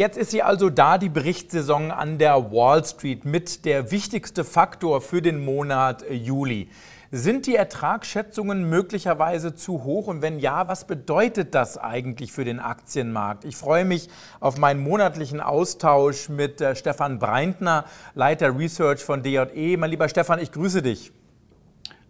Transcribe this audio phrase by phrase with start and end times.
[0.00, 5.02] Jetzt ist sie also da, die Berichtssaison an der Wall Street mit der wichtigste Faktor
[5.02, 6.70] für den Monat Juli.
[7.10, 10.06] Sind die Ertragsschätzungen möglicherweise zu hoch?
[10.06, 13.44] Und wenn ja, was bedeutet das eigentlich für den Aktienmarkt?
[13.44, 14.08] Ich freue mich
[14.40, 19.76] auf meinen monatlichen Austausch mit äh, Stefan Breintner, Leiter Research von DJE.
[19.76, 21.12] Mein lieber Stefan, ich grüße dich.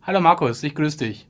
[0.02, 1.29] Hallo Markus, ich grüße dich.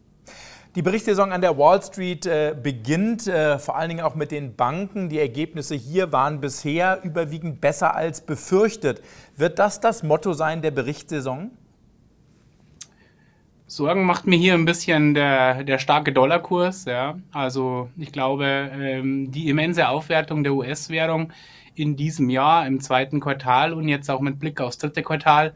[0.77, 4.55] Die Berichtssaison an der Wall Street äh, beginnt, äh, vor allen Dingen auch mit den
[4.55, 5.09] Banken.
[5.09, 9.03] Die Ergebnisse hier waren bisher überwiegend besser als befürchtet.
[9.37, 11.51] Wird das das Motto sein der Berichtssaison?
[13.67, 16.85] Sorgen macht mir hier ein bisschen der, der starke Dollarkurs.
[16.85, 17.19] Ja.
[17.33, 21.33] Also ich glaube, ähm, die immense Aufwertung der US-Währung
[21.75, 25.53] in diesem Jahr, im zweiten Quartal und jetzt auch mit Blick aufs dritte Quartal,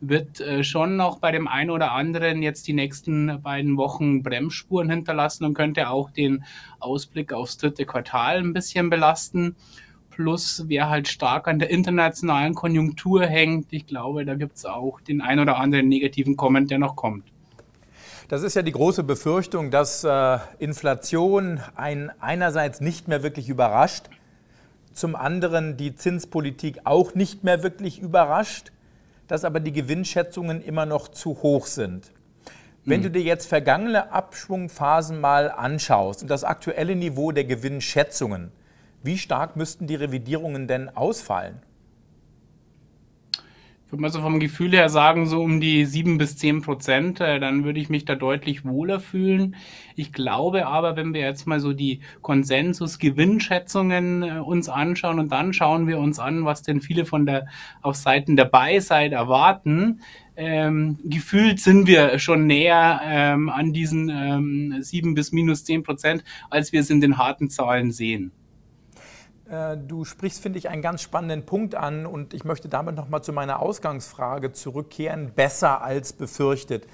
[0.00, 4.90] wird äh, schon noch bei dem einen oder anderen jetzt die nächsten beiden Wochen Bremsspuren
[4.90, 6.44] hinterlassen und könnte auch den
[6.78, 9.56] Ausblick aufs dritte Quartal ein bisschen belasten.
[10.10, 15.00] Plus, wer halt stark an der internationalen Konjunktur hängt, ich glaube, da gibt es auch
[15.00, 17.24] den ein oder anderen negativen Comment, der noch kommt.
[18.28, 24.10] Das ist ja die große Befürchtung, dass äh, Inflation einen einerseits nicht mehr wirklich überrascht,
[24.92, 28.72] zum anderen die Zinspolitik auch nicht mehr wirklich überrascht,
[29.28, 32.10] dass aber die Gewinnschätzungen immer noch zu hoch sind.
[32.84, 33.12] Wenn du hm.
[33.12, 38.50] dir jetzt vergangene Abschwungphasen mal anschaust und das aktuelle Niveau der Gewinnschätzungen,
[39.02, 41.62] wie stark müssten die Revidierungen denn ausfallen?
[43.88, 47.22] Ich würde mal so vom Gefühl her sagen, so um die sieben bis zehn Prozent,
[47.22, 49.56] äh, dann würde ich mich da deutlich wohler fühlen.
[49.96, 55.54] Ich glaube aber, wenn wir jetzt mal so die Konsensus-Gewinnschätzungen äh, uns anschauen und dann
[55.54, 57.46] schauen wir uns an, was denn viele von der
[57.80, 60.02] auf Seiten der Buy-Side erwarten,
[60.36, 66.24] ähm, gefühlt sind wir schon näher ähm, an diesen ähm, 7 bis minus zehn Prozent,
[66.50, 68.32] als wir es in den harten Zahlen sehen.
[69.50, 73.22] Äh, du sprichst, finde ich, einen ganz spannenden Punkt an und ich möchte damit nochmal
[73.22, 75.32] zu meiner Ausgangsfrage zurückkehren.
[75.34, 76.86] Besser als befürchtet.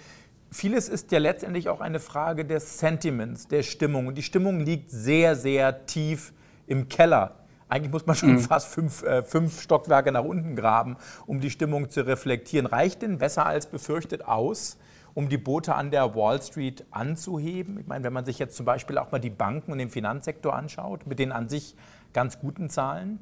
[0.50, 4.06] Vieles ist ja letztendlich auch eine Frage des Sentiments, der Stimmung.
[4.06, 6.32] Und die Stimmung liegt sehr, sehr tief
[6.68, 7.34] im Keller.
[7.68, 8.40] Eigentlich muss man schon mhm.
[8.40, 12.66] fast fünf, äh, fünf Stockwerke nach unten graben, um die Stimmung zu reflektieren.
[12.66, 14.78] Reicht denn besser als befürchtet aus,
[15.14, 17.78] um die Boote an der Wall Street anzuheben?
[17.78, 20.54] Ich meine, wenn man sich jetzt zum Beispiel auch mal die Banken und den Finanzsektor
[20.54, 21.74] anschaut, mit den an sich
[22.12, 23.20] ganz guten Zahlen?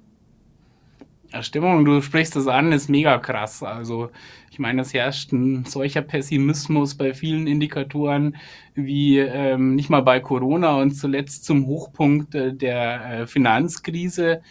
[1.32, 3.62] Ja, Stimmung, du sprichst das an, ist mega krass.
[3.62, 4.10] Also
[4.50, 8.36] ich meine, es herrscht ein solcher Pessimismus bei vielen Indikatoren
[8.74, 14.42] wie ähm, nicht mal bei Corona und zuletzt zum Hochpunkt äh, der äh, Finanzkrise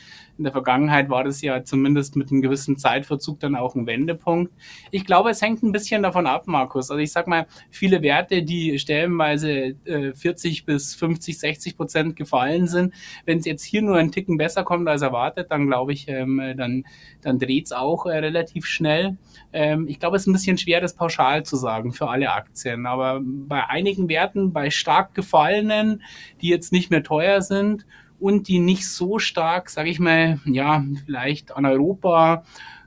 [0.41, 4.51] in der Vergangenheit war das ja zumindest mit einem gewissen Zeitverzug dann auch ein Wendepunkt.
[4.89, 6.89] Ich glaube, es hängt ein bisschen davon ab, Markus.
[6.89, 12.65] Also ich sag mal, viele Werte, die stellenweise äh, 40 bis 50, 60 Prozent gefallen
[12.65, 12.91] sind,
[13.25, 16.41] wenn es jetzt hier nur ein Ticken besser kommt als erwartet, dann glaube ich, ähm,
[16.57, 16.85] dann,
[17.21, 19.17] dann dreht es auch äh, relativ schnell.
[19.53, 22.87] Ähm, ich glaube, es ist ein bisschen schwer, das pauschal zu sagen für alle Aktien.
[22.87, 26.01] Aber bei einigen Werten, bei stark gefallenen,
[26.41, 27.85] die jetzt nicht mehr teuer sind,
[28.21, 32.43] und die nicht so stark, sage ich mal, ja, vielleicht an Europa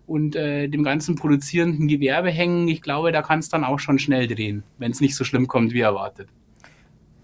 [0.07, 2.69] und äh, dem ganzen produzierenden Gewerbe hängen.
[2.69, 5.49] Ich glaube, da kann es dann auch schon schnell drehen, wenn es nicht so schlimm
[5.49, 6.29] kommt wie erwartet.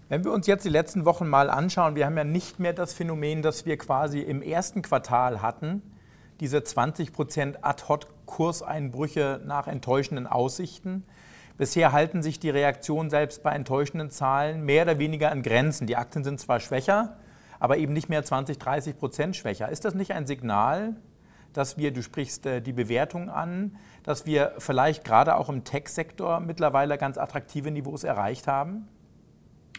[0.09, 2.93] Wenn wir uns jetzt die letzten Wochen mal anschauen, wir haben ja nicht mehr das
[2.93, 5.81] Phänomen, das wir quasi im ersten Quartal hatten,
[6.41, 11.05] diese 20% Ad-Hoc-Kurseinbrüche nach enttäuschenden Aussichten.
[11.57, 15.87] Bisher halten sich die Reaktionen selbst bei enttäuschenden Zahlen mehr oder weniger an Grenzen.
[15.87, 17.15] Die Aktien sind zwar schwächer,
[17.61, 19.69] aber eben nicht mehr 20, 30 Prozent schwächer.
[19.69, 20.95] Ist das nicht ein Signal,
[21.53, 26.39] dass wir, du sprichst äh, die Bewertung an, dass wir vielleicht gerade auch im Tech-Sektor
[26.39, 28.87] mittlerweile ganz attraktive Niveaus erreicht haben?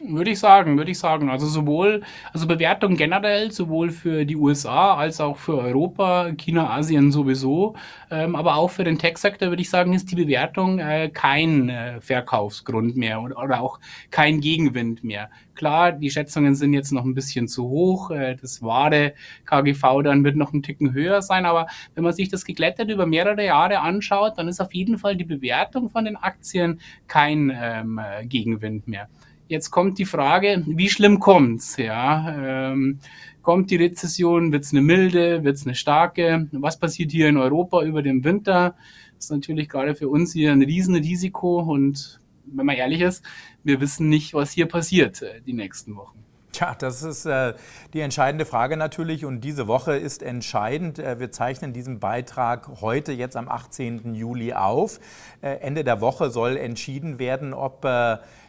[0.05, 1.31] Würde ich sagen, würde ich sagen.
[1.31, 2.03] Also sowohl,
[2.33, 7.77] also Bewertung generell, sowohl für die USA als auch für Europa, China, Asien sowieso.
[8.11, 12.01] Ähm, aber auch für den Tech-Sektor würde ich sagen, ist die Bewertung äh, kein äh,
[12.01, 13.79] Verkaufsgrund mehr oder, oder, auch
[14.11, 15.31] kein Gegenwind mehr.
[15.55, 18.11] Klar, die Schätzungen sind jetzt noch ein bisschen zu hoch.
[18.11, 21.47] Äh, das wahre KGV dann wird noch ein Ticken höher sein.
[21.47, 25.17] Aber wenn man sich das geglättet über mehrere Jahre anschaut, dann ist auf jeden Fall
[25.17, 29.09] die Bewertung von den Aktien kein ähm, äh, Gegenwind mehr.
[29.53, 31.77] Jetzt kommt die Frage, wie schlimm kommt's?
[31.77, 33.01] Ja, ähm,
[33.43, 34.51] kommt die Rezession?
[34.51, 35.45] Wird's eine milde?
[35.45, 36.49] Wird's eine starke?
[36.53, 38.75] Was passiert hier in Europa über den Winter?
[39.15, 43.27] Das ist natürlich gerade für uns hier ein Riesenrisiko und wenn man ehrlich ist,
[43.63, 46.25] wir wissen nicht, was hier passiert äh, die nächsten Wochen.
[46.53, 47.53] Tja, das ist äh,
[47.93, 50.99] die entscheidende Frage natürlich und diese Woche ist entscheidend.
[50.99, 54.15] Äh, wir zeichnen diesen Beitrag heute, jetzt am 18.
[54.15, 54.99] Juli auf.
[55.43, 57.85] Ende der Woche soll entschieden werden, ob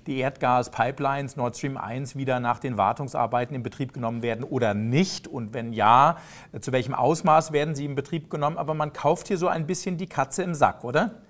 [0.07, 5.27] die Erdgaspipelines Nord Stream 1 wieder nach den Wartungsarbeiten in Betrieb genommen werden oder nicht.
[5.27, 6.17] Und wenn ja,
[6.59, 8.57] zu welchem Ausmaß werden sie in Betrieb genommen?
[8.57, 11.21] Aber man kauft hier so ein bisschen die Katze im Sack, oder?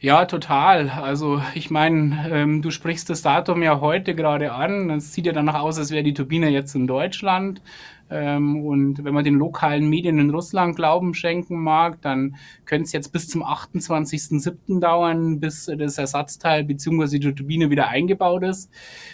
[0.00, 0.90] Ja, total.
[0.90, 4.90] Also ich meine, ähm, du sprichst das Datum ja heute gerade an.
[4.90, 7.60] Es sieht ja danach aus, als wäre die Turbine jetzt in Deutschland.
[8.08, 12.92] Ähm, und wenn man den lokalen Medien in Russland Glauben schenken mag, dann könnte es
[12.92, 14.78] jetzt bis zum 28.07.
[14.78, 17.18] dauern, bis das Ersatzteil bzw.
[17.18, 18.70] die Turbine wieder eingebaut ist.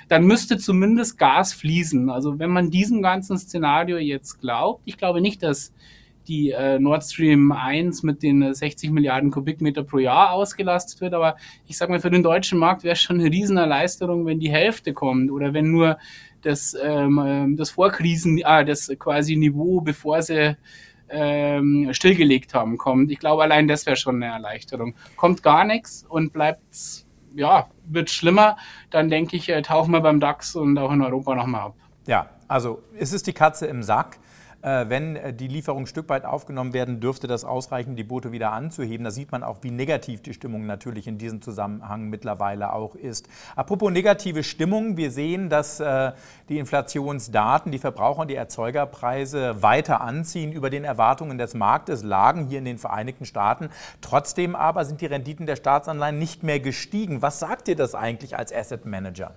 [0.09, 2.11] Dann müsste zumindest Gas fließen.
[2.11, 5.73] Also wenn man diesem ganzen Szenario jetzt glaubt, ich glaube nicht, dass
[6.29, 11.15] die äh, Nord Stream 1 mit den 60 Milliarden Kubikmeter pro Jahr ausgelastet wird.
[11.15, 11.37] Aber
[11.67, 14.93] ich sage mal, für den deutschen Markt wäre es schon eine Riesenerleichterung, wenn die Hälfte
[14.93, 15.99] kommt oder wenn nur
[16.43, 20.57] das, ähm, ähm das Vorkrisen, ah, das quasi Niveau, bevor sie
[21.09, 23.11] ähm, stillgelegt haben, kommt.
[23.11, 24.95] Ich glaube, allein das wäre schon eine Erleichterung.
[25.17, 27.05] Kommt gar nichts und bleibt,
[27.35, 28.57] ja, wird schlimmer,
[28.91, 31.75] dann denke ich, äh, tauchen wir beim DAX und auch in Europa nochmal ab.
[32.07, 34.19] Ja, also ist es die Katze im Sack?
[34.65, 38.53] Äh, wenn äh, die Lieferungen Stück weit aufgenommen werden, dürfte das ausreichen, die Boote wieder
[38.53, 39.05] anzuheben.
[39.05, 43.29] Da sieht man auch, wie negativ die Stimmung natürlich in diesem Zusammenhang mittlerweile auch ist.
[43.57, 46.13] Apropos negative Stimmung, wir sehen, dass äh,
[46.49, 52.47] die Inflationsdaten, die Verbraucher- und die Erzeugerpreise weiter anziehen über den Erwartungen des Marktes, lagen
[52.47, 53.69] hier in den Vereinigten Staaten.
[54.01, 57.21] Trotzdem aber sind die Renditen der Staatsanleihen nicht mehr gestiegen.
[57.21, 59.35] Was sagt dir das eigentlich als Asset Manager?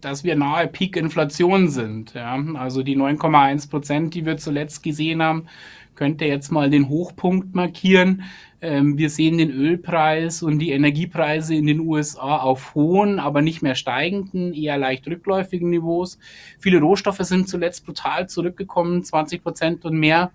[0.00, 2.14] Dass wir nahe Peak-Inflation sind.
[2.14, 2.42] Ja?
[2.54, 5.46] Also die 9,1 Prozent, die wir zuletzt gesehen haben,
[5.94, 8.22] könnte jetzt mal den Hochpunkt markieren.
[8.60, 13.62] Ähm, wir sehen den Ölpreis und die Energiepreise in den USA auf hohen, aber nicht
[13.62, 16.18] mehr steigenden, eher leicht rückläufigen Niveaus.
[16.58, 20.30] Viele Rohstoffe sind zuletzt brutal zurückgekommen, 20 Prozent und mehr.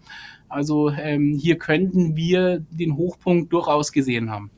[0.49, 4.51] Also ähm, hier könnten wir den Hochpunkt durchaus gesehen haben.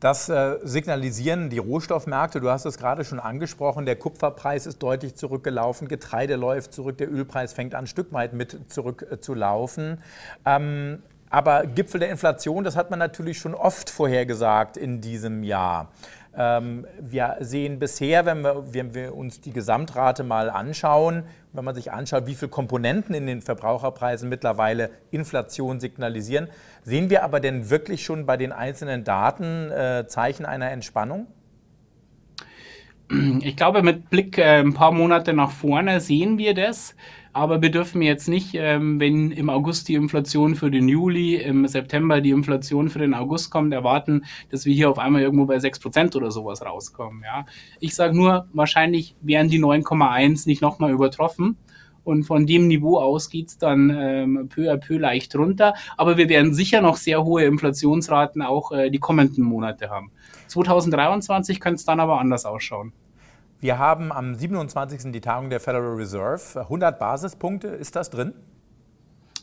[0.00, 2.40] Das äh, signalisieren die Rohstoffmärkte.
[2.40, 3.86] Du hast es gerade schon angesprochen.
[3.86, 5.88] Der Kupferpreis ist deutlich zurückgelaufen.
[5.88, 6.98] Getreide läuft zurück.
[6.98, 9.98] Der Ölpreis fängt an, ein Stück weit mit zurückzulaufen.
[10.44, 15.42] Äh, ähm, aber Gipfel der Inflation, das hat man natürlich schon oft vorhergesagt in diesem
[15.42, 15.88] Jahr.
[16.38, 21.22] Ähm, wir sehen bisher, wenn wir, wenn wir, uns die Gesamtrate mal anschauen,
[21.52, 26.48] wenn man sich anschaut, wie viele Komponenten in den Verbraucherpreisen mittlerweile Inflation signalisieren,
[26.82, 31.26] sehen wir aber denn wirklich schon bei den einzelnen Daten äh, Zeichen einer Entspannung?
[33.40, 36.94] Ich glaube, mit Blick äh, ein paar Monate nach vorne sehen wir das.
[37.36, 41.66] Aber wir dürfen jetzt nicht, ähm, wenn im August die Inflation für den Juli, im
[41.66, 45.58] September die Inflation für den August kommt, erwarten, dass wir hier auf einmal irgendwo bei
[45.58, 47.22] 6% oder sowas rauskommen.
[47.24, 47.44] Ja.
[47.78, 51.58] Ich sage nur, wahrscheinlich werden die 9,1 nicht nochmal übertroffen.
[52.04, 55.74] Und von dem Niveau aus geht's dann ähm, peu à peu leicht runter.
[55.98, 60.10] Aber wir werden sicher noch sehr hohe Inflationsraten auch äh, die kommenden Monate haben.
[60.46, 62.94] 2023 könnte es dann aber anders ausschauen.
[63.58, 65.12] Wir haben am 27.
[65.12, 66.60] die Tagung der Federal Reserve.
[66.60, 68.34] 100 Basispunkte, ist das drin?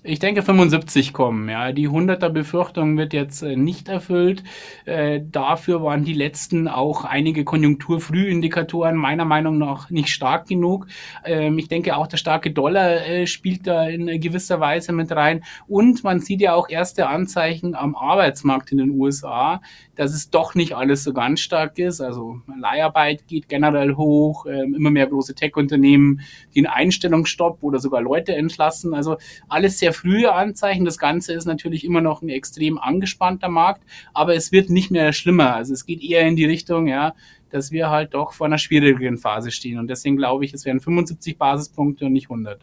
[0.06, 1.48] Ich denke 75 kommen.
[1.48, 4.44] Ja, die 100er Befürchtung wird jetzt äh, nicht erfüllt.
[4.83, 10.88] Äh, dafür waren die letzten auch einige Konjunkturfrühindikatoren meiner Meinung nach nicht stark genug.
[11.24, 15.45] Ähm, ich denke auch der starke Dollar äh, spielt da in gewisser Weise mit rein.
[15.68, 19.62] Und man sieht ja auch erste Anzeichen am Arbeitsmarkt in den USA,
[19.95, 22.01] dass es doch nicht alles so ganz stark ist.
[22.01, 26.22] Also Leiharbeit geht generell hoch, äh, immer mehr große Tech-Unternehmen,
[26.53, 28.94] die einen Einstellungsstopp oder sogar Leute entlassen.
[28.94, 29.17] Also
[29.48, 30.86] alles sehr frühe Anzeichen.
[30.86, 35.13] Das Ganze ist natürlich immer noch ein extrem angespannter Markt, aber es wird nicht mehr
[35.13, 35.56] schlimmer.
[35.56, 37.13] Also es geht eher in die Richtung, ja,
[37.51, 39.77] dass wir halt doch vor einer schwierigeren Phase stehen.
[39.77, 42.60] Und deswegen glaube ich, es wären 75 Basispunkte und nicht 100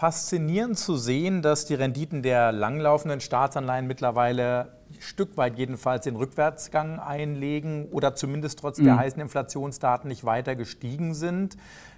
[0.00, 6.98] faszinierend zu sehen, dass die Renditen der langlaufenden Staatsanleihen mittlerweile Stück weit jedenfalls den Rückwärtsgang
[6.98, 8.84] einlegen oder zumindest trotz mhm.
[8.84, 11.56] der heißen Inflationsdaten nicht weiter gestiegen sind.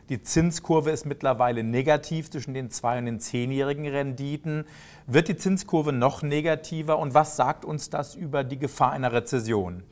[0.08, 4.64] Die Zinskurve ist mittlerweile negativ zwischen den zwei und den zehnjährigen Renditen.
[5.06, 9.82] Wird die Zinskurve noch negativer und was sagt uns das über die Gefahr einer Rezession?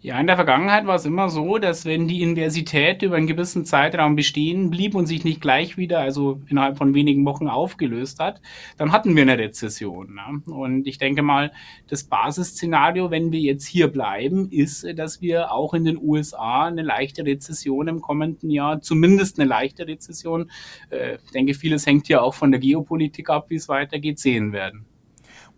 [0.00, 3.64] Ja, in der Vergangenheit war es immer so, dass wenn die Universität über einen gewissen
[3.64, 8.40] Zeitraum bestehen blieb und sich nicht gleich wieder, also innerhalb von wenigen Wochen aufgelöst hat,
[8.76, 10.14] dann hatten wir eine Rezession.
[10.14, 10.52] Ne?
[10.52, 11.50] Und ich denke mal,
[11.88, 16.82] das Basisszenario, wenn wir jetzt hier bleiben, ist, dass wir auch in den USA eine
[16.82, 20.48] leichte Rezession im kommenden Jahr, zumindest eine leichte Rezession,
[20.90, 24.52] äh, ich denke, vieles hängt ja auch von der Geopolitik ab, wie es weitergeht, sehen
[24.52, 24.86] werden.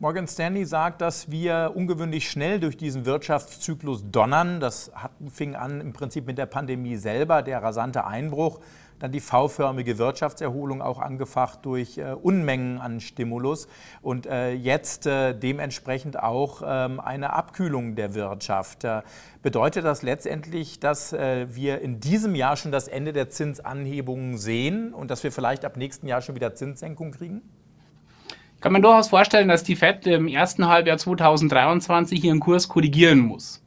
[0.02, 4.58] Morgan Stanley sagt, dass wir ungewöhnlich schnell durch diesen Wirtschaftszyklus donnern.
[4.58, 8.60] Das hat, fing an im Prinzip mit der Pandemie selber, der rasante Einbruch
[8.98, 13.68] dann die V-förmige Wirtschaftserholung auch angefacht durch äh, Unmengen an Stimulus
[14.00, 18.84] und äh, jetzt äh, dementsprechend auch ähm, eine Abkühlung der Wirtschaft.
[18.84, 19.02] Äh,
[19.42, 24.94] bedeutet das letztendlich, dass äh, wir in diesem Jahr schon das Ende der Zinsanhebungen sehen
[24.94, 27.42] und dass wir vielleicht ab nächsten Jahr schon wieder Zinssenkung kriegen?
[28.60, 33.64] Kann man durchaus vorstellen, dass die FED im ersten Halbjahr 2023 ihren Kurs korrigieren muss.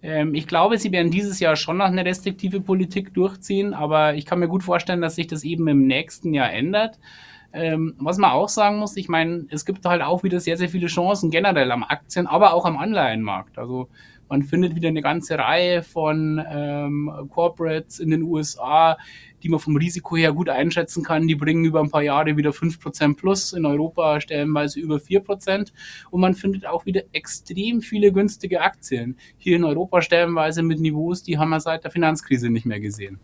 [0.00, 4.26] Ähm, ich glaube, sie werden dieses Jahr schon noch eine restriktive Politik durchziehen, aber ich
[4.26, 7.00] kann mir gut vorstellen, dass sich das eben im nächsten Jahr ändert.
[7.52, 10.68] Ähm, was man auch sagen muss, ich meine, es gibt halt auch wieder sehr, sehr
[10.68, 13.58] viele Chancen generell am Aktien, aber auch am Anleihenmarkt.
[13.58, 13.88] Also
[14.28, 18.98] man findet wieder eine ganze Reihe von ähm, Corporates in den USA,
[19.42, 21.26] die man vom Risiko her gut einschätzen kann.
[21.26, 25.72] Die bringen über ein paar Jahre wieder 5% plus, in Europa stellenweise über 4%.
[26.10, 29.16] Und man findet auch wieder extrem viele günstige Aktien.
[29.36, 33.18] Hier in Europa stellenweise mit Niveaus, die haben wir seit der Finanzkrise nicht mehr gesehen.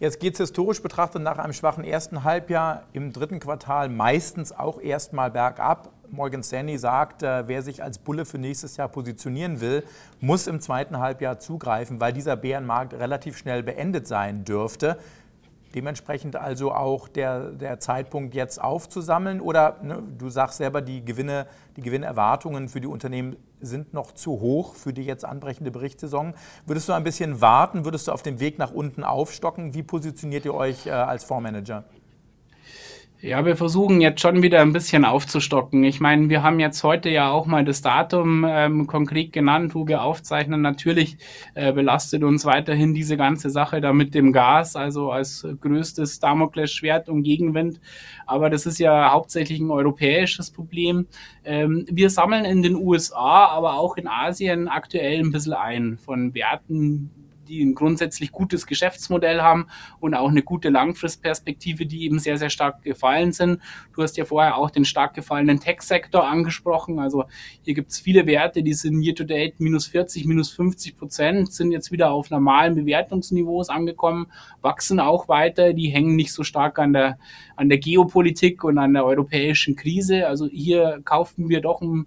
[0.00, 4.80] Jetzt geht es historisch betrachtet nach einem schwachen ersten Halbjahr im dritten Quartal meistens auch
[4.80, 5.92] erstmal bergab.
[6.10, 9.84] Morgan Stanley sagt, äh, wer sich als Bulle für nächstes Jahr positionieren will,
[10.18, 14.96] muss im zweiten Halbjahr zugreifen, weil dieser Bärenmarkt relativ schnell beendet sein dürfte.
[15.74, 21.46] Dementsprechend also auch der, der Zeitpunkt jetzt aufzusammeln oder ne, du sagst selber, die Gewinne,
[21.76, 26.34] die Gewinnerwartungen für die Unternehmen sind noch zu hoch für die jetzt anbrechende Berichtssaison.
[26.66, 27.84] Würdest du ein bisschen warten?
[27.84, 29.74] Würdest du auf dem Weg nach unten aufstocken?
[29.74, 31.84] Wie positioniert ihr euch äh, als Fondsmanager?
[33.22, 35.84] Ja, wir versuchen jetzt schon wieder ein bisschen aufzustocken.
[35.84, 39.86] Ich meine, wir haben jetzt heute ja auch mal das Datum ähm, konkret genannt, wo
[39.86, 40.62] wir aufzeichnen.
[40.62, 41.18] Natürlich
[41.54, 47.10] äh, belastet uns weiterhin diese ganze Sache da mit dem Gas, also als größtes Damoklesschwert
[47.10, 47.78] und Gegenwind.
[48.26, 51.06] Aber das ist ja hauptsächlich ein europäisches Problem.
[51.44, 56.32] Ähm, wir sammeln in den USA, aber auch in Asien aktuell ein bisschen ein von
[56.32, 57.10] Werten,
[57.50, 59.66] die ein grundsätzlich gutes Geschäftsmodell haben
[59.98, 63.60] und auch eine gute Langfristperspektive, die eben sehr, sehr stark gefallen sind.
[63.94, 67.00] Du hast ja vorher auch den stark gefallenen Tech-Sektor angesprochen.
[67.00, 67.24] Also
[67.62, 71.90] hier gibt es viele Werte, die sind year-to-date minus 40, minus 50 Prozent, sind jetzt
[71.90, 74.28] wieder auf normalen Bewertungsniveaus angekommen,
[74.62, 75.72] wachsen auch weiter.
[75.72, 77.18] Die hängen nicht so stark an der,
[77.56, 80.28] an der Geopolitik und an der europäischen Krise.
[80.28, 82.06] Also hier kaufen wir doch ein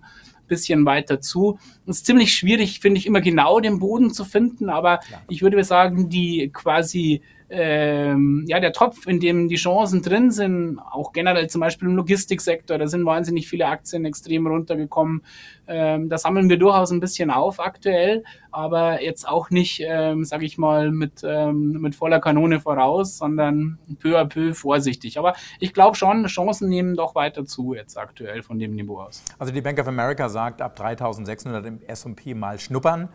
[0.54, 1.58] bisschen weiter zu.
[1.88, 5.22] Es ist ziemlich schwierig, finde ich, immer genau den Boden zu finden, aber ja.
[5.30, 7.22] ich würde sagen, die quasi
[7.56, 11.96] ähm, ja, der Topf, in dem die Chancen drin sind, auch generell zum Beispiel im
[11.96, 15.24] Logistiksektor, da sind wahnsinnig viele Aktien extrem runtergekommen.
[15.68, 20.46] Ähm, da sammeln wir durchaus ein bisschen auf aktuell, aber jetzt auch nicht, ähm, sage
[20.46, 25.20] ich mal, mit, ähm, mit voller Kanone voraus, sondern peu à peu vorsichtig.
[25.20, 29.24] Aber ich glaube schon, Chancen nehmen doch weiter zu jetzt aktuell von dem Niveau aus.
[29.38, 33.10] Also die Bank of America sagt, ab 3600 im S&P mal schnuppern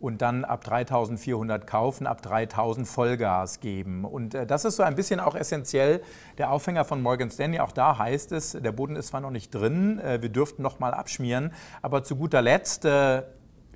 [0.00, 4.04] und dann ab 3400 kaufen, ab 3000 Vollgas geben.
[4.04, 6.02] Und äh, das ist so ein bisschen auch essentiell
[6.38, 7.60] der Aufhänger von Morgan Stanley.
[7.60, 10.78] Auch da heißt es, der Boden ist zwar noch nicht drin, äh, wir dürften noch
[10.78, 11.52] mal abschmieren,
[11.82, 13.22] aber zu guter Letzt äh,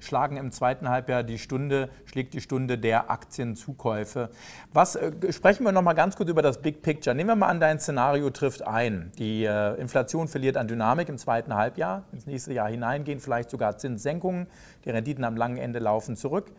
[0.05, 4.31] schlagen im zweiten Halbjahr die Stunde, schlägt die Stunde der Aktienzukäufe.
[4.73, 7.15] Was, äh, sprechen wir noch mal ganz kurz über das Big Picture.
[7.15, 9.13] Nehmen wir mal an, dein Szenario trifft ein.
[9.19, 13.79] Die äh, Inflation verliert an Dynamik im zweiten Halbjahr, ins nächste Jahr hineingehen, vielleicht sogar
[13.79, 14.47] Zinssenkungen.
[14.85, 16.53] Die Renditen am langen Ende laufen zurück.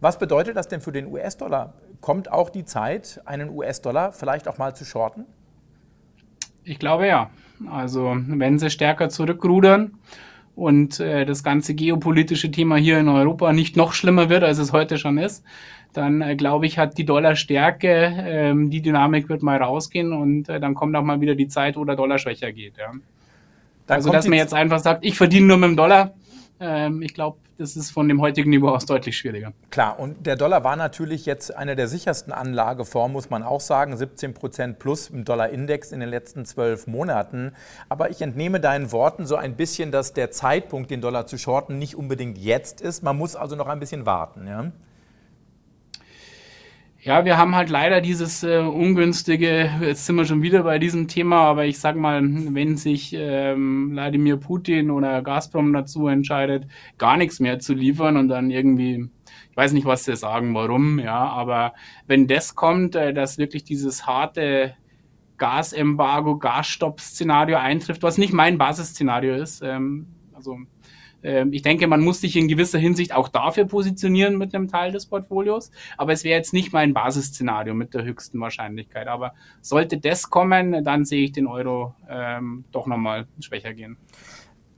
[0.00, 1.74] Was bedeutet das denn für den US-Dollar?
[2.00, 5.26] Kommt auch die Zeit, einen US-Dollar vielleicht auch mal zu shorten?
[6.64, 7.30] Ich glaube ja.
[7.70, 9.98] Also wenn sie stärker zurückrudern
[10.60, 14.74] und äh, das ganze geopolitische Thema hier in Europa nicht noch schlimmer wird, als es
[14.74, 15.42] heute schon ist,
[15.94, 17.88] dann äh, glaube ich, hat die Dollarstärke,
[18.26, 21.76] ähm, die Dynamik wird mal rausgehen und äh, dann kommt auch mal wieder die Zeit,
[21.76, 22.74] wo der Dollar schwächer geht.
[22.76, 22.92] Ja.
[23.88, 26.12] also, dass man jetzt einfach sagt, ich verdiene nur mit dem Dollar,
[26.60, 29.54] ich glaube, das ist von dem heutigen Niveau aus deutlich schwieriger.
[29.70, 33.96] Klar, und der Dollar war natürlich jetzt eine der sichersten Anlageformen, muss man auch sagen.
[33.96, 37.52] 17 Prozent plus im Dollar-Index in den letzten zwölf Monaten.
[37.88, 41.78] Aber ich entnehme deinen Worten so ein bisschen, dass der Zeitpunkt, den Dollar zu shorten,
[41.78, 43.02] nicht unbedingt jetzt ist.
[43.02, 44.46] Man muss also noch ein bisschen warten.
[44.46, 44.70] Ja?
[47.02, 51.08] Ja, wir haben halt leider dieses äh, ungünstige, jetzt sind wir schon wieder bei diesem
[51.08, 56.66] Thema, aber ich sag mal, wenn sich ähm, Wladimir Putin oder Gazprom dazu entscheidet,
[56.98, 59.08] gar nichts mehr zu liefern und dann irgendwie,
[59.50, 61.72] ich weiß nicht, was sie sagen, warum, ja, aber
[62.06, 64.74] wenn das kommt, äh, dass wirklich dieses harte
[65.38, 70.58] Gasembargo, Gasstopp-Szenario eintrifft, was nicht mein Basisszenario ist, ähm, also
[71.22, 75.06] ich denke, man muss sich in gewisser Hinsicht auch dafür positionieren mit einem Teil des
[75.06, 75.70] Portfolios.
[75.96, 79.06] Aber es wäre jetzt nicht mein Basisszenario mit der höchsten Wahrscheinlichkeit.
[79.06, 83.96] Aber sollte das kommen, dann sehe ich den Euro ähm, doch nochmal schwächer gehen.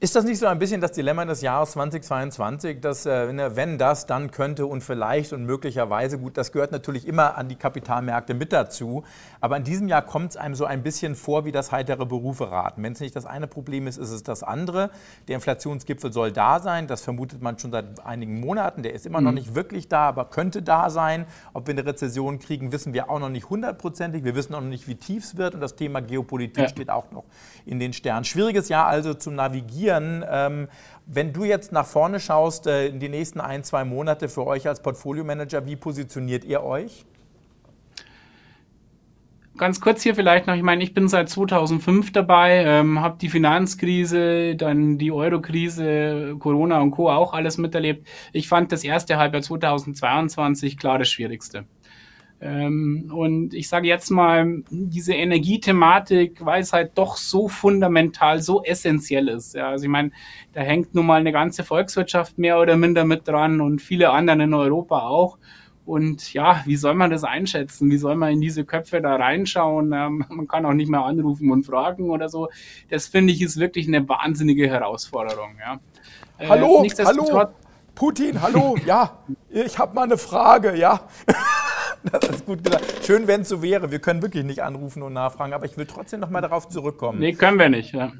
[0.03, 4.05] Ist das nicht so ein bisschen das Dilemma des Jahres 2022, dass äh, wenn das,
[4.05, 8.51] dann könnte und vielleicht und möglicherweise, gut, das gehört natürlich immer an die Kapitalmärkte mit
[8.51, 9.05] dazu,
[9.39, 12.51] aber in diesem Jahr kommt es einem so ein bisschen vor wie das heitere Berufe
[12.51, 12.83] raten.
[12.83, 14.89] Wenn es nicht das eine Problem ist, ist es das andere.
[15.29, 19.21] Der Inflationsgipfel soll da sein, das vermutet man schon seit einigen Monaten, der ist immer
[19.21, 19.27] mhm.
[19.27, 21.25] noch nicht wirklich da, aber könnte da sein.
[21.53, 24.25] Ob wir eine Rezession kriegen, wissen wir auch noch nicht hundertprozentig.
[24.25, 26.67] Wir wissen auch noch nicht, wie tief es wird und das Thema Geopolitik ja.
[26.67, 27.23] steht auch noch
[27.65, 28.25] in den Sternen.
[28.25, 30.67] Schwieriges Jahr also zum Navigieren interessieren, ähm,
[31.05, 34.67] wenn du jetzt nach vorne schaust, äh, in die nächsten ein, zwei Monate für euch
[34.67, 37.05] als Portfolio-Manager, wie positioniert ihr euch?
[39.55, 43.29] Ganz kurz hier vielleicht noch, ich meine, ich bin seit 2005 dabei, ähm, habe die
[43.29, 47.11] Finanzkrise, dann die Euro-Krise, Corona und Co.
[47.11, 48.07] auch alles miterlebt.
[48.31, 51.65] Ich fand das erste Halbjahr 2022 klar das Schwierigste.
[52.45, 58.61] Ähm, und ich sage jetzt mal, diese Energiethematik, weil es halt doch so fundamental, so
[58.63, 59.55] essentiell ist.
[59.55, 60.11] Ja, also ich meine,
[60.51, 64.41] da hängt nun mal eine ganze Volkswirtschaft mehr oder minder mit dran und viele anderen
[64.41, 65.37] in Europa auch.
[65.85, 67.89] Und ja, wie soll man das einschätzen?
[67.89, 69.93] Wie soll man in diese Köpfe da reinschauen?
[69.93, 72.49] Ähm, man kann auch nicht mehr anrufen und fragen oder so.
[72.89, 75.55] Das finde ich ist wirklich eine wahnsinnige Herausforderung.
[75.61, 75.79] Ja.
[76.39, 77.47] Äh, hallo, hallo,
[77.95, 79.19] Putin, hallo, ja,
[79.49, 81.07] ich habe mal eine Frage, ja.
[82.11, 82.85] Das ist gut gesagt.
[83.05, 83.91] Schön, wenn es so wäre.
[83.91, 87.19] Wir können wirklich nicht anrufen und nachfragen, aber ich will trotzdem noch mal darauf zurückkommen.
[87.19, 87.93] Nee, können wir nicht.
[87.93, 88.11] Ja.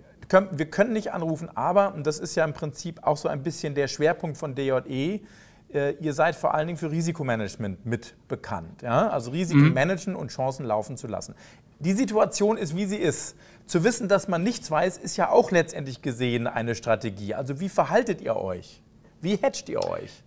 [0.51, 3.75] Wir können nicht anrufen, aber, und das ist ja im Prinzip auch so ein bisschen
[3.75, 5.19] der Schwerpunkt von DJE,
[5.73, 8.81] äh, ihr seid vor allen Dingen für Risikomanagement mit bekannt.
[8.81, 9.09] Ja?
[9.09, 9.73] Also Risiken mhm.
[9.73, 11.35] managen und Chancen laufen zu lassen.
[11.79, 13.35] Die Situation ist, wie sie ist.
[13.65, 17.33] Zu wissen, dass man nichts weiß, ist ja auch letztendlich gesehen eine Strategie.
[17.33, 18.81] Also wie verhaltet ihr euch?
[19.21, 20.23] Wie hedgt ihr euch?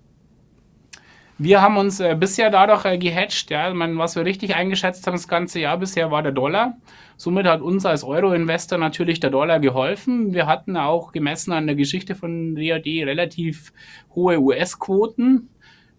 [1.38, 3.50] Wir haben uns äh, bisher dadurch äh, gehatcht.
[3.50, 3.72] Ja.
[3.74, 6.78] meine, was wir richtig eingeschätzt haben das ganze Jahr bisher war der Dollar.
[7.18, 10.32] Somit hat uns als Euro-Investor natürlich der Dollar geholfen.
[10.32, 13.74] Wir hatten auch gemessen an der Geschichte von DAD relativ
[14.14, 15.50] hohe US-Quoten.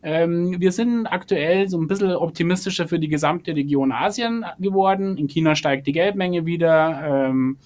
[0.01, 5.17] Ähm, wir sind aktuell so ein bisschen optimistischer für die gesamte Region Asien geworden.
[5.17, 7.27] In China steigt die Geldmenge wieder.
[7.29, 7.58] Ähm,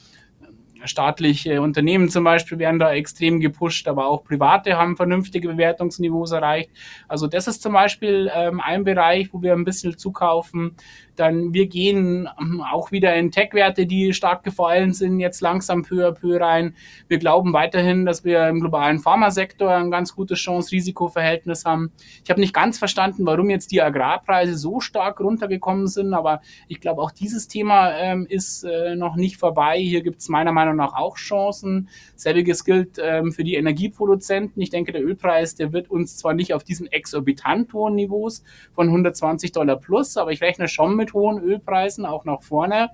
[0.86, 6.72] staatliche Unternehmen zum Beispiel werden da extrem gepusht, aber auch private haben vernünftige Bewertungsniveaus erreicht.
[7.08, 10.76] Also das ist zum Beispiel ähm, ein Bereich, wo wir ein bisschen zukaufen.
[11.22, 16.08] Dann wir gehen ähm, auch wieder in Tech-Werte, die stark gefallen sind, jetzt langsam peu
[16.08, 16.74] à peu rein.
[17.08, 21.92] Wir glauben weiterhin, dass wir im globalen Pharmasektor ein ganz gutes Chance-Risiko-Verhältnis haben.
[22.24, 26.82] Ich habe nicht ganz verstanden, warum jetzt die Agrarpreise so stark runtergekommen sind, aber ich
[26.82, 29.78] glaube, auch dieses Thema ähm, ist äh, noch nicht vorbei.
[29.78, 31.88] Hier gibt es meiner Meinung nach auch Chancen.
[32.16, 34.60] Selbiges gilt ähm, für die Energieproduzenten.
[34.60, 38.88] Ich denke, der Ölpreis, der wird uns zwar nicht auf diesen exorbitant hohen Niveaus von
[38.88, 42.90] 120 Dollar plus, aber ich rechne schon mit hohen Ölpreisen auch nach vorne.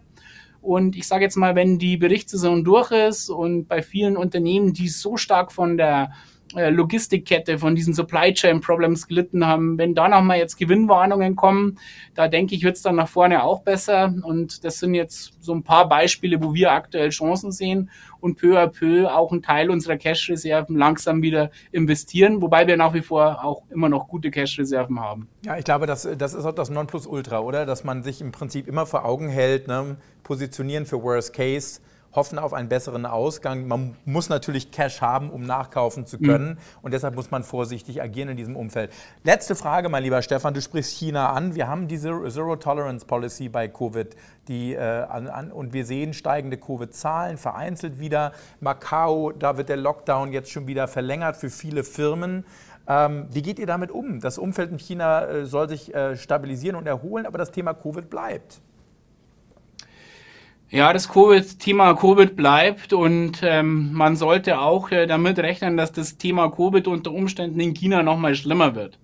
[0.62, 4.90] Und ich sage jetzt mal, wenn die Berichtssaison durch ist und bei vielen Unternehmen, die
[4.90, 6.12] so stark von der
[6.58, 11.78] Logistikkette, von diesen Supply Chain Problems gelitten haben, wenn da nochmal jetzt Gewinnwarnungen kommen,
[12.16, 14.14] da denke ich, wird es dann nach vorne auch besser.
[14.24, 17.90] Und das sind jetzt so ein paar Beispiele, wo wir aktuell Chancen sehen
[18.20, 22.94] und peu à peu auch einen Teil unserer Cash-Reserven langsam wieder investieren, wobei wir nach
[22.94, 25.28] wie vor auch immer noch gute Cash-Reserven haben.
[25.46, 27.66] Ja, ich glaube, das, das ist auch das Nonplusultra, oder?
[27.66, 29.98] Dass man sich im Prinzip immer vor Augen hält, ne?
[30.24, 31.80] positionieren für Worst Case
[32.18, 33.68] hoffen auf einen besseren Ausgang.
[33.68, 36.50] Man muss natürlich Cash haben, um nachkaufen zu können.
[36.50, 36.58] Mhm.
[36.82, 38.92] Und deshalb muss man vorsichtig agieren in diesem Umfeld.
[39.24, 40.56] Letzte Frage, mein lieber Stefan.
[40.56, 41.54] Du sprichst China an.
[41.54, 44.16] Wir haben diese Zero Tolerance Policy bei Covid.
[44.48, 48.32] Die, äh, an, an, und wir sehen steigende Covid-Zahlen, vereinzelt wieder.
[48.62, 52.46] Macau, da wird der Lockdown jetzt schon wieder verlängert für viele Firmen.
[52.88, 54.22] Ähm, wie geht ihr damit um?
[54.22, 58.10] Das Umfeld in China äh, soll sich äh, stabilisieren und erholen, aber das Thema Covid
[58.10, 58.62] bleibt.
[60.70, 65.94] Ja, das COVID, Thema Covid bleibt und ähm, man sollte auch äh, damit rechnen, dass
[65.94, 69.00] das Thema Covid unter Umständen in China nochmal schlimmer wird.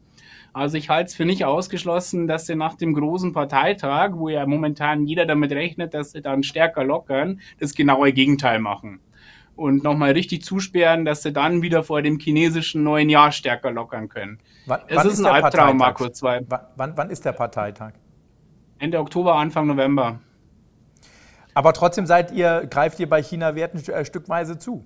[0.51, 4.45] Also ich halte es für nicht ausgeschlossen, dass sie nach dem großen Parteitag, wo ja
[4.45, 8.99] momentan jeder damit rechnet, dass sie dann stärker lockern, das genaue Gegenteil machen.
[9.55, 14.09] Und nochmal richtig zusperren, dass sie dann wieder vor dem chinesischen neuen Jahr stärker lockern
[14.09, 14.39] können.
[14.65, 16.21] Wann, es wann ist, ist ein Albtraum, Markus.
[16.21, 16.45] Wann,
[16.75, 17.93] wann ist der Parteitag?
[18.79, 20.19] Ende Oktober, Anfang November.
[21.53, 24.85] Aber trotzdem seid ihr, greift ihr bei China Werten äh, stückweise zu.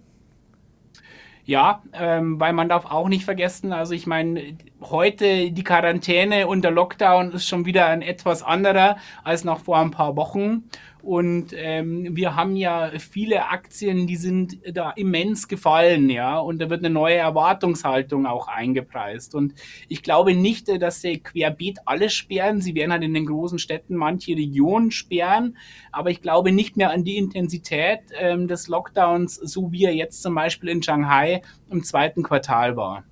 [1.45, 6.61] Ja, ähm, weil man darf auch nicht vergessen, also ich meine, heute die Quarantäne und
[6.61, 10.65] der Lockdown ist schon wieder ein etwas anderer als noch vor ein paar Wochen.
[11.07, 16.37] Und ähm, wir haben ja viele Aktien, die sind da immens gefallen, ja.
[16.37, 19.33] Und da wird eine neue Erwartungshaltung auch eingepreist.
[19.33, 19.53] Und
[19.87, 22.59] ich glaube nicht, dass sie querbeet alles sperren.
[22.59, 25.55] Sie werden halt in den großen Städten manche Regionen sperren.
[25.93, 30.21] Aber ich glaube nicht mehr an die Intensität ähm, des Lockdowns, so wie er jetzt
[30.21, 31.41] zum Beispiel in Shanghai
[31.71, 33.05] im zweiten Quartal war.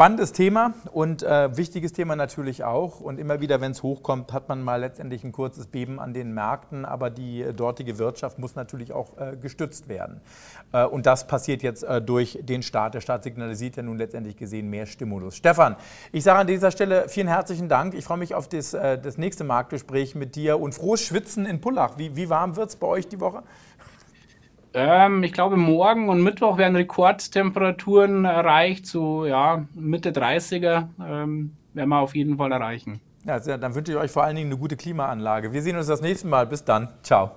[0.00, 3.00] Spannendes Thema und äh, wichtiges Thema natürlich auch.
[3.00, 6.32] Und immer wieder, wenn es hochkommt, hat man mal letztendlich ein kurzes Beben an den
[6.32, 6.86] Märkten.
[6.86, 10.22] Aber die äh, dortige Wirtschaft muss natürlich auch äh, gestützt werden.
[10.72, 12.94] Äh, und das passiert jetzt äh, durch den Staat.
[12.94, 15.36] Der Staat signalisiert ja nun letztendlich gesehen mehr Stimulus.
[15.36, 15.76] Stefan,
[16.12, 17.92] ich sage an dieser Stelle vielen herzlichen Dank.
[17.92, 21.60] Ich freue mich auf das, äh, das nächste Marktgespräch mit dir und frohes Schwitzen in
[21.60, 21.98] Pullach.
[21.98, 23.42] Wie, wie warm wird es bei euch die Woche?
[24.72, 31.88] Ähm, ich glaube, morgen und Mittwoch werden Rekordtemperaturen erreicht, so ja, Mitte 30er ähm, werden
[31.88, 33.00] wir auf jeden Fall erreichen.
[33.24, 35.52] Ja, dann wünsche ich euch vor allen Dingen eine gute Klimaanlage.
[35.52, 36.46] Wir sehen uns das nächste Mal.
[36.46, 36.88] Bis dann.
[37.02, 37.32] Ciao.